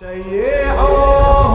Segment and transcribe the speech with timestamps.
[0.00, 1.54] شيعوه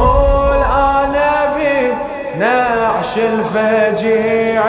[0.55, 1.16] الآن
[1.55, 4.63] بنعش الفجيع.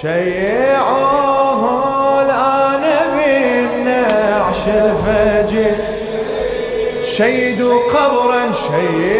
[0.00, 1.62] شيعوه
[2.22, 5.76] الآن بنعش الفجيع.
[7.04, 9.19] شيدوا قبرا شيدوا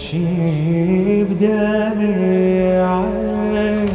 [0.00, 2.84] المشي بدمع
[3.54, 3.88] عين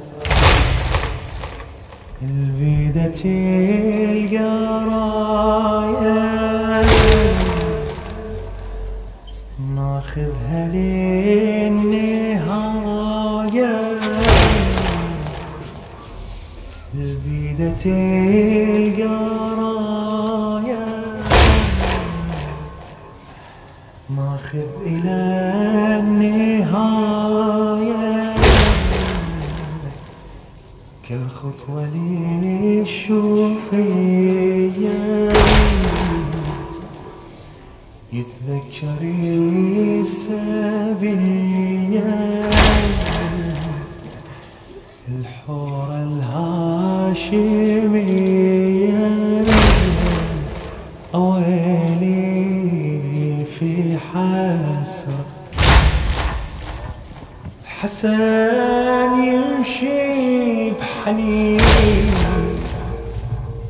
[2.22, 3.22] البيدة
[4.26, 4.76] القرايه
[17.86, 20.06] البيدة القراية
[24.10, 25.20] ماخذ إلى
[26.00, 27.16] النهاية.
[31.10, 33.80] كل خطوة لي الشوفية
[38.14, 39.36] يتذكري
[40.02, 41.26] السبية.
[45.08, 47.65] الحورة الهاشمية.
[57.86, 61.60] الحسن يمشي بحنين.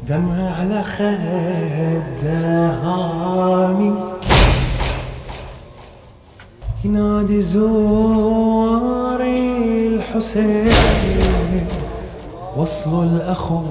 [0.08, 3.94] دمع على خده هامي.
[6.86, 9.40] ينادي زواري
[9.88, 10.70] الحسين
[12.58, 13.62] وصلوا الأخو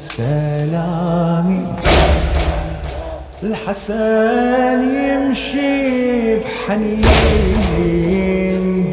[0.00, 1.66] سلامي.
[3.42, 8.39] الحسن يمشي بحنين.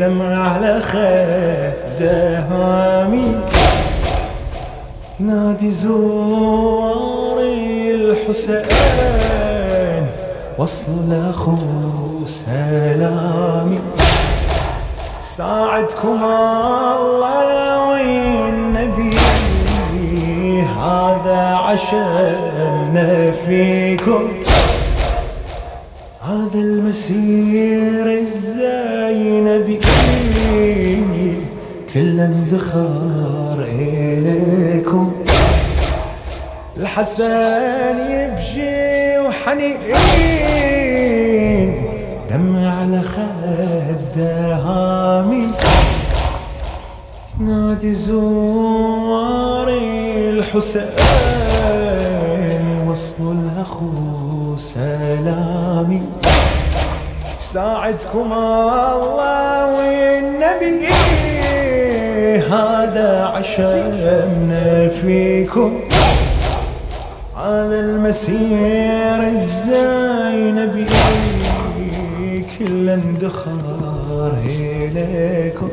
[0.07, 3.35] دمع على خده هامي
[5.19, 7.51] نادي زواري
[7.95, 8.65] الحسين
[10.57, 11.55] وصل الأخو
[12.25, 13.79] سلامي.
[15.37, 19.17] ساعدكم الله والنبي
[20.61, 24.23] هذا عشمنا فيكم.
[26.21, 29.79] هذا المسير الزينبي.
[31.93, 35.11] كل اندخار إليكم.
[36.77, 39.77] الحسن يبجي وحنين.
[42.29, 45.47] دمع على خده هامي
[47.39, 49.79] نادي زواري
[50.29, 50.89] الحسين.
[52.87, 56.01] وصلوا الأخو سلامي.
[57.53, 60.87] ساعدكم الله والنبي.
[62.37, 65.79] هذا عشمنا فيكم
[67.35, 70.85] هذا المسير الزينبي
[72.59, 75.69] كل اندخار إليكم.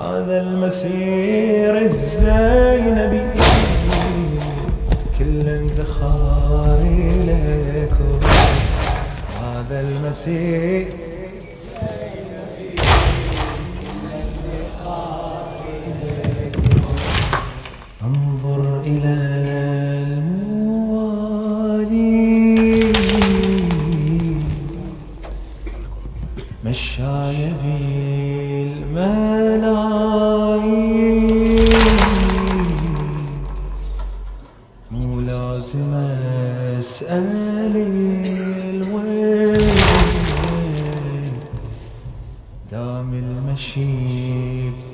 [0.00, 3.22] هذا المسير الزينبي
[5.18, 6.77] كل اندخار
[9.70, 10.88] هذا المسير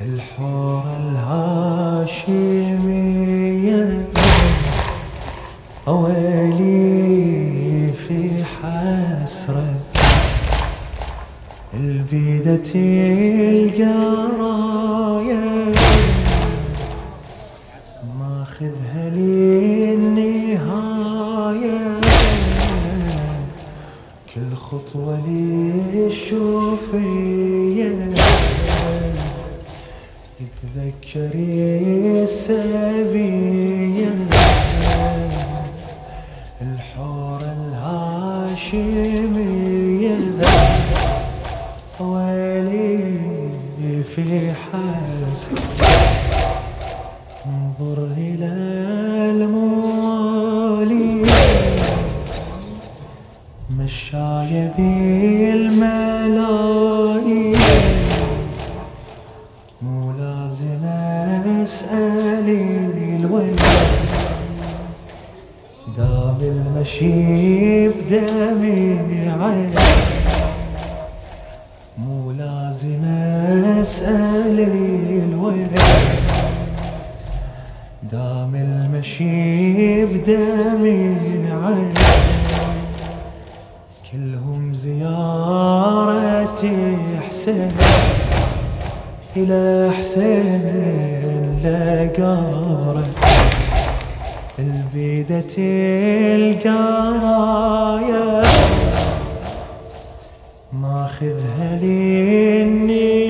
[0.00, 0.96] الحورة
[2.18, 2.88] الهاشمية.
[5.88, 7.12] أويلي
[7.92, 9.74] في حسرة.
[11.74, 14.47] البيدة القراية
[32.28, 34.14] السبية
[36.62, 37.56] الحورة
[38.52, 40.18] الهاشمية
[42.00, 43.08] ويلي
[44.14, 45.54] في حسن
[47.46, 48.27] انظر إلى
[80.28, 81.88] المشي بدمعي
[84.12, 85.86] كلهم زيارتي
[87.28, 87.68] حسين
[89.36, 90.52] إلى حسين
[91.64, 93.06] لقبره
[94.58, 95.54] البيدة
[96.36, 98.28] القرايا
[100.72, 103.28] ماخذها للنهاية.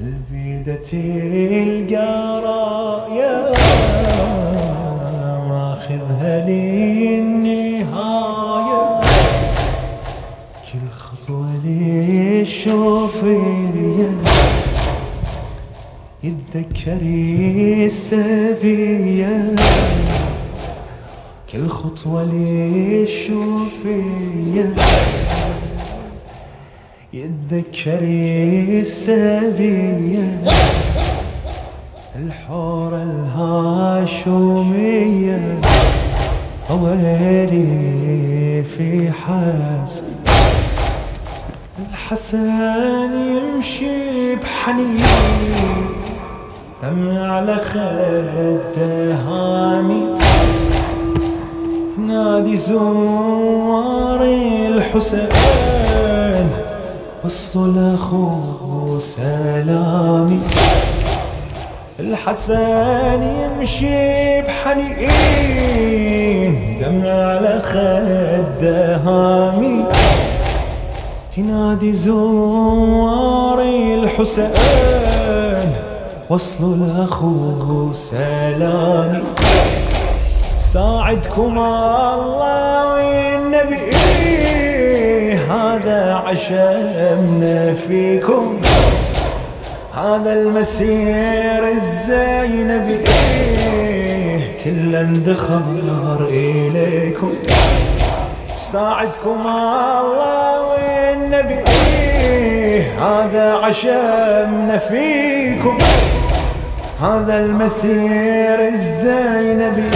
[0.00, 0.92] البيدة
[12.66, 14.10] للشوفية
[16.24, 19.54] يتذكري السبية
[21.52, 23.44] كل خطوة للشوفية
[27.12, 30.40] يتذكري السبية
[32.16, 34.64] الحورة الهاشمية.
[36.70, 40.23] ويلي في حسن
[42.04, 45.00] الحسن يمشي بحنين.
[46.82, 50.04] دم على خده هامي
[51.98, 54.22] نادي زوار
[54.68, 56.48] الحسين.
[57.24, 60.40] وصل اخوه سلامي.
[62.00, 65.14] الحسن يمشي بحنين.
[66.80, 69.84] دمع على خده هامي
[71.36, 74.52] ينادي زواري الحسين
[76.30, 79.22] وصلوا لأخوه سلامي.
[80.56, 83.90] ساعدكم الله والنبي
[85.34, 88.60] هذا عشمنا فيكم.
[89.94, 93.04] هذا المسير الزينبي
[94.64, 97.32] كل اندخر إليكم.
[98.56, 100.73] ساعدكم الله
[101.34, 105.78] والنبي هذا عشمنا فيكم
[107.00, 109.90] هذا المسير الزينبي.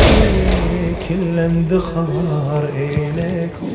[1.09, 3.69] كل اندخر إليكم.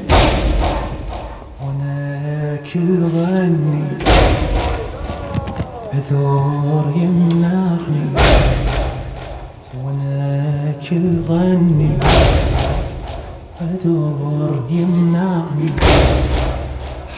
[1.61, 3.83] وأنا كل غني
[5.93, 8.05] عذور يمنعني.
[9.83, 11.97] وأنا كل ظني.
[13.61, 15.69] عذور يمنعني.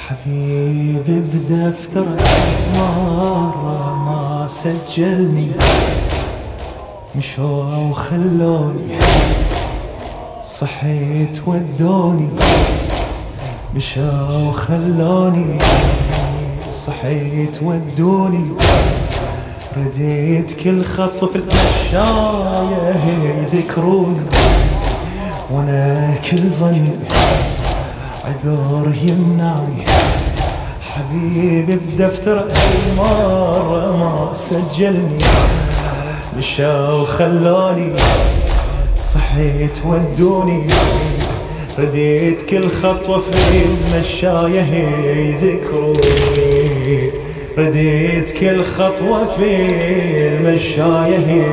[0.10, 2.06] حبيبي بدفتر
[2.76, 5.48] مرة ما سجلني.
[7.16, 8.88] مشوا وخلوني.
[10.44, 12.30] صحيت ودوني.
[13.76, 15.58] مشوا وخلوني.
[16.72, 18.48] صحيت ودوني.
[19.78, 22.96] رديت كل خط في المشاية
[23.54, 24.26] يذكروني.
[25.52, 26.88] وأنا كل ظن
[28.26, 29.86] عذور يمنعني
[30.82, 32.46] حبيبي بدفتر
[32.90, 35.18] المرة ما سجلني.
[36.38, 37.92] مشوا وخلوني
[38.98, 40.68] صحيت ودوني.
[41.80, 44.74] رديت كل خطوة في المشاية
[45.44, 47.12] يذكروني.
[47.58, 49.66] رديت كل خطوة في
[50.28, 51.46] المشاية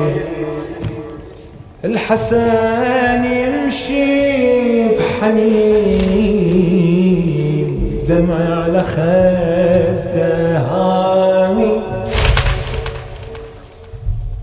[1.85, 6.13] الحسن يمشي بحنين
[8.09, 11.81] دمع على خدة هامي.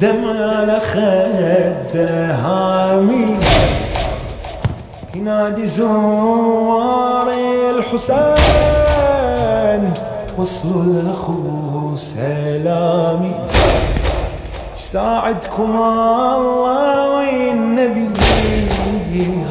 [0.00, 3.36] دمع على خده هامي.
[5.14, 8.22] ينادي زواري الحسين
[10.38, 13.34] وصلوا الاخو سلامي.
[14.76, 18.08] ساعدكم الله والنبي؟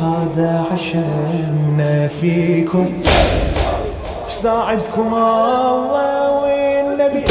[0.01, 2.89] هذا عشمنا فيكم.
[4.29, 7.23] ساعدكم الله والنبي؟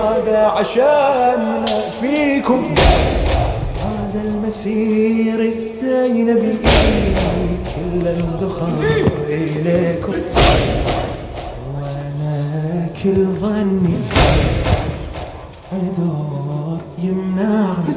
[0.00, 1.64] هذا عشاننا
[2.00, 2.74] فيكم
[3.84, 6.58] هذا المسير الزينبي
[7.74, 8.82] كل الدخان
[9.28, 10.12] إليكم.
[11.74, 13.98] وأنا كل ظني
[15.72, 17.94] عذور يمنعني.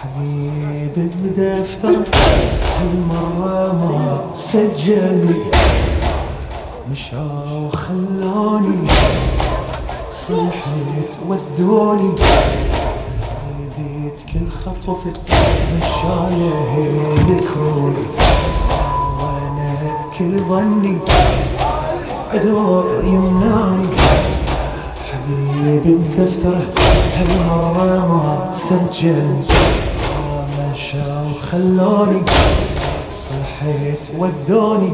[0.00, 1.96] حبيبي بدفتر
[2.78, 5.34] هالمرة ما سجلني.
[6.92, 8.86] مشوا وخلوني
[10.28, 12.12] صلحت ودوني
[13.58, 16.52] رديت كل خطوة في المشاية
[17.14, 18.06] ذكروني
[19.20, 19.70] وأنا
[20.18, 20.98] كل ظني
[22.34, 23.88] عذور يمنعني.
[25.12, 26.62] حبيبي بدفتره
[27.16, 29.30] هالمرة ما سجل.
[30.72, 32.22] مشوا وخلوني
[33.12, 34.92] صحيت ودوني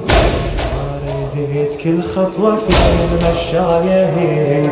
[1.37, 2.69] رديت كل خطوة في
[3.13, 4.11] المشاية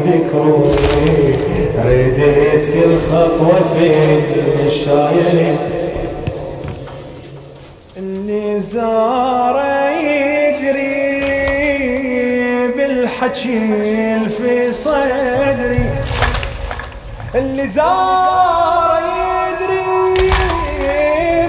[0.07, 1.35] ذكروني
[1.79, 3.87] رديت كل خطوة في
[4.39, 5.57] المشاية
[7.97, 11.13] اللي زاره يدري
[12.77, 15.91] بالحكي في صدري.
[17.35, 19.01] اللي زاره
[19.49, 20.31] يدري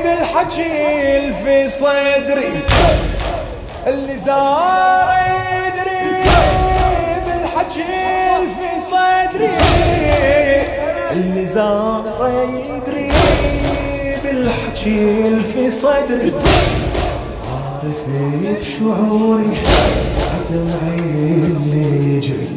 [0.03, 2.63] بالحكي في صدري.
[3.87, 5.17] اللي زاره
[5.65, 6.23] يدري
[7.25, 7.83] بالحكي
[8.55, 9.57] في صدري.
[11.11, 13.11] اللي زاره يدري
[14.23, 16.31] بالحكي في صدري.
[17.51, 19.57] عاطفي بشعوري
[20.49, 22.49] دمعي اللي يجري.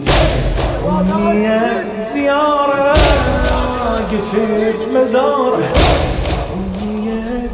[1.34, 2.94] يا زيارة
[4.12, 5.68] قفت مزاره
[6.54, 7.48] أمي يا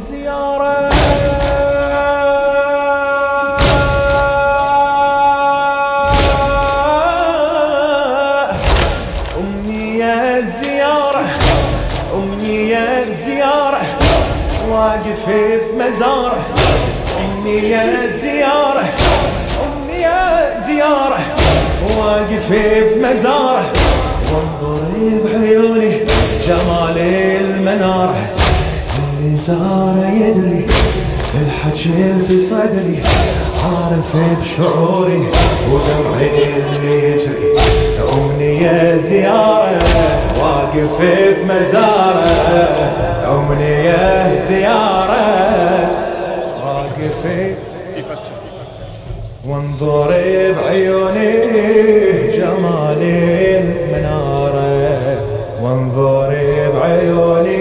[14.72, 15.30] واقف
[15.74, 16.36] بمزاره.
[17.24, 18.84] أمنية زيارة
[19.64, 21.18] أمنية زيارة.
[21.98, 23.64] واقف بمزاره.
[24.32, 24.80] وانظر
[25.24, 25.98] بعيوني
[26.46, 28.16] جمال المنارة.
[29.18, 30.66] اللي زاره يدري
[31.46, 32.98] الحكي في صدري.
[33.64, 35.26] عارف بشعوري
[35.70, 37.52] ودمعي اللي يجري.
[38.12, 39.78] أمنية زيارة
[40.40, 42.32] واقف بمزارة.
[43.32, 45.24] أمنية زيارة.
[46.64, 47.22] واقف
[49.48, 50.10] وانظر
[50.56, 51.32] بعيوني
[52.36, 53.02] جمال
[53.62, 54.92] المنارة.
[55.62, 56.30] وانظر
[56.78, 57.51] بعيوني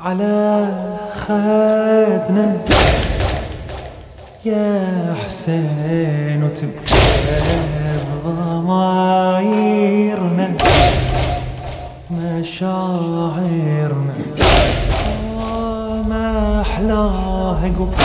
[0.00, 0.68] على
[1.14, 2.56] خدنا.
[4.44, 6.94] يا حسين وتبكي
[8.24, 9.48] بضمايرنا
[12.10, 14.14] مشاعرنا.
[16.08, 18.04] ما أحلاها قبة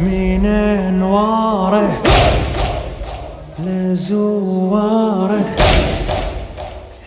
[0.00, 1.90] من أنواره
[3.64, 5.44] لزواره.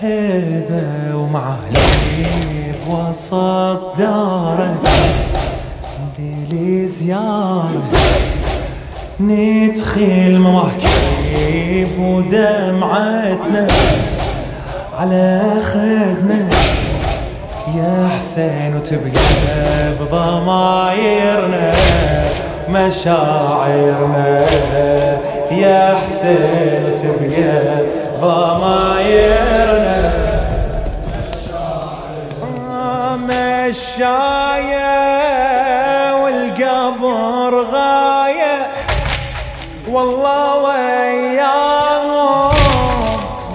[0.04, 1.84] هيبة ومعالي
[2.90, 4.76] وسط داره
[6.18, 7.84] بلي زيارة
[9.20, 13.68] ندخل مواكب ودمعتنا
[15.00, 16.50] على خدنا.
[17.76, 21.74] يا حسين وتبقى بضمايرنا
[22.70, 24.46] مشاعرنا.
[25.52, 27.54] يا حسين وتبقى
[28.22, 29.83] ضمايرنا.
[33.74, 34.94] مشاية
[36.24, 38.68] والقبر غاية.
[39.90, 42.52] والله وياهم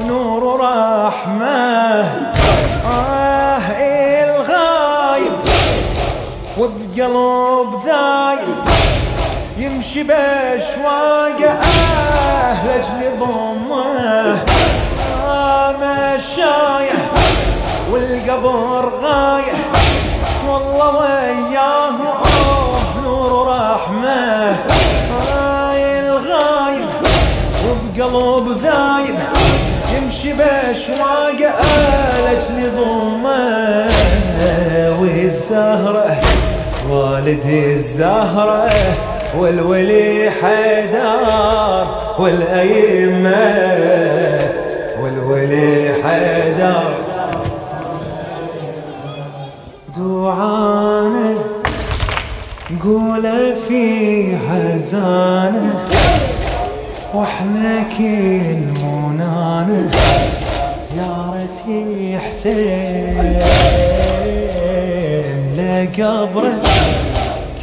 [0.06, 2.02] نور ورحمة.
[2.86, 3.58] آه
[4.24, 5.32] الغايب؟
[6.58, 8.58] وبقلب ذايب
[9.58, 14.36] يمشي بشواقه آه لجل ضمة.
[15.26, 16.98] آه مشايه
[17.90, 18.97] والقبر
[37.28, 38.70] والدي الزهرة
[39.38, 41.86] والولي حيدار
[42.18, 43.46] والأئمة
[45.02, 46.94] والولي حيدار
[49.96, 51.34] دعانا
[52.84, 54.36] قول في
[57.14, 59.90] وإحنا كل منانا.
[60.88, 63.42] زيارتي حسين
[65.56, 66.58] لقبره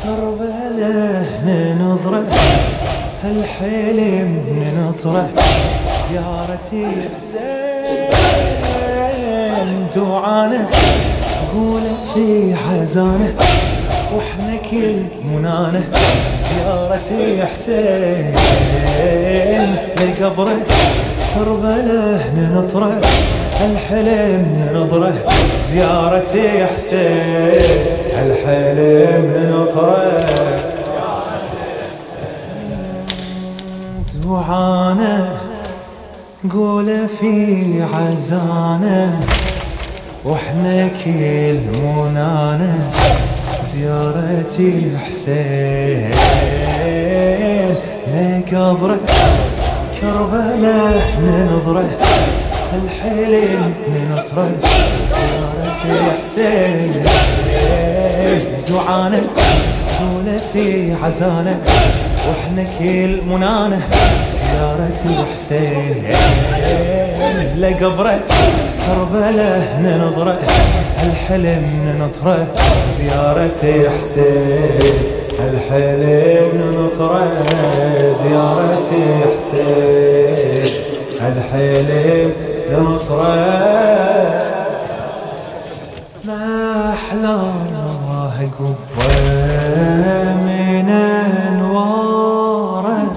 [0.06, 2.24] كربله ننظره
[3.24, 4.30] هالحلم
[4.62, 5.30] ننطره
[6.10, 6.86] زيارتي
[7.18, 8.48] حسين
[9.96, 10.62] دعانا
[11.54, 13.32] قول في حزانه
[14.16, 14.98] وإحنا كل
[15.34, 15.84] منانه
[16.50, 18.36] زيارتي حسين
[20.02, 20.60] لقبره
[21.36, 23.02] كربله ننطره
[23.66, 25.14] الحلم ننظره
[25.72, 28.05] زيارتي حسين.
[28.22, 30.66] الحلم ننطره
[34.24, 35.28] دعانا
[36.54, 39.20] قول في عزانه
[40.26, 42.74] وإحنا كل منانا.
[43.74, 46.12] زيارتي حسين.
[48.14, 49.00] لقبره
[50.02, 51.90] كربله ننظره
[52.84, 54.52] الحلم ننطره
[55.84, 57.04] زيارتي حسين
[58.70, 59.22] دعانا
[60.00, 61.60] قول في عزانه
[62.28, 63.80] وإحنا كل منانا
[64.52, 66.04] زيارتي حسين
[67.58, 68.20] لقبره
[68.88, 70.40] كربلة ننظره
[71.04, 71.64] الحلم
[72.00, 72.48] ننطره
[73.00, 74.94] زيارة حسين
[75.40, 77.32] الحلم ننطره
[78.24, 78.92] زيارة
[79.36, 80.70] حسين
[81.22, 82.32] الحلم
[82.72, 83.36] ننطره
[86.26, 87.36] ما أحلى
[88.60, 88.76] قوة
[90.46, 90.90] من
[91.48, 93.16] أنواره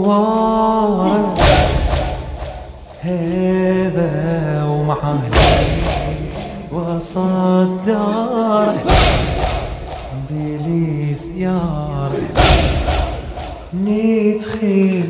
[0.00, 1.34] لزواره
[3.02, 5.30] هيبة ومعالي
[6.72, 8.74] وسط داره
[10.30, 12.10] بلي زياره
[13.74, 15.04] ندخل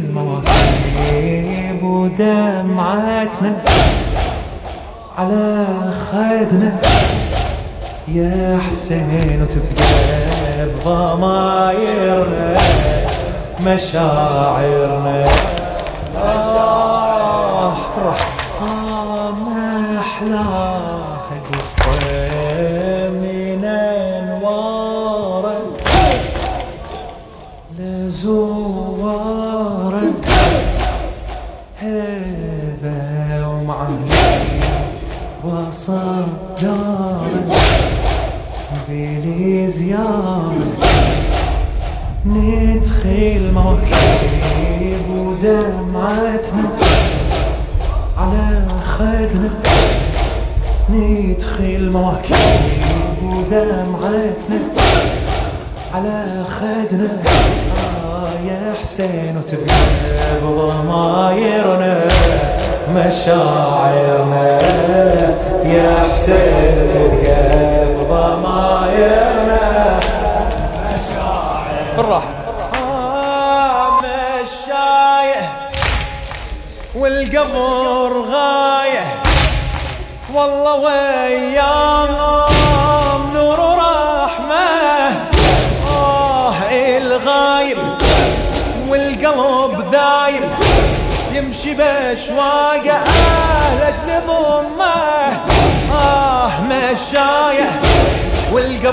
[1.00, 3.52] مواهب ودمعتنا
[5.18, 6.72] على خدنا.
[8.08, 12.56] يا حسين وتبقى بضمايرنا
[13.60, 15.24] مشاعرنا.
[16.16, 17.72] آه
[18.62, 20.00] آه ما
[35.80, 37.20] وصدار
[38.88, 40.52] بلي زيارة
[42.26, 46.68] ندخل مواكب ودمعتنا
[48.18, 49.50] على خدنا.
[50.90, 52.36] ندخل مواكب
[53.24, 54.60] ودمعتنا
[55.94, 57.22] على خدنا.
[58.04, 59.76] آه يا حسين وتبقى
[60.42, 62.00] بضمايرنا
[62.94, 64.60] مشاعرنا
[65.64, 67.42] يا حسين تبقى
[67.94, 69.62] بضمايرنا
[71.96, 72.34] بالراحة.
[72.74, 74.00] آه
[76.94, 79.04] والقبر غاية.
[80.34, 82.39] والله وياهم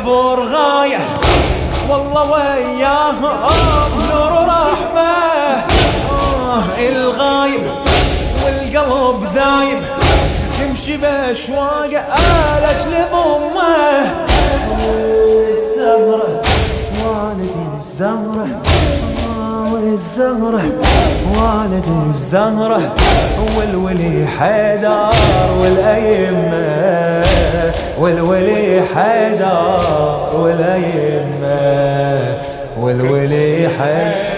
[0.07, 0.99] والقبر غاية.
[1.89, 5.11] والله وياه آه نور رحمة
[6.11, 7.61] آه الغايب
[8.45, 9.79] والقلب ذايب.
[10.61, 14.15] يمشي باشواقه آه لجل ضمه
[15.49, 16.41] الزهرة
[17.05, 18.47] والدي الزهرة.
[19.71, 20.65] والزهرة
[21.37, 22.95] والدي الزهرة.
[23.57, 25.09] والولي حيدر
[25.61, 27.26] والأيمة
[27.99, 29.79] والولي حيدر
[30.35, 32.37] والأيمة
[32.79, 34.36] والولي حيدر